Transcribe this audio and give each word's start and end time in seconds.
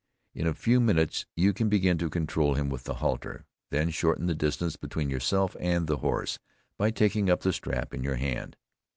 In 0.33 0.47
a 0.47 0.55
few 0.55 0.79
minutes 0.79 1.27
you 1.35 1.53
can 1.53 1.69
begin 1.69 1.99
to 1.99 2.09
control 2.09 2.55
him 2.55 2.69
with 2.71 2.85
the 2.85 2.95
halter, 2.95 3.45
then 3.69 3.91
shorten 3.91 4.25
the 4.25 4.33
distance 4.33 4.75
between 4.75 5.11
yourself 5.11 5.55
and 5.59 5.85
the 5.85 5.97
horse, 5.97 6.39
by 6.75 6.89
taking 6.89 7.29
up 7.29 7.41
the 7.41 7.53
strap 7.53 7.93
in 7.93 8.03
your 8.03 8.15
hand. 8.15 8.57